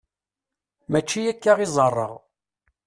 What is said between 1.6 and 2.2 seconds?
i ẓẓareɣ.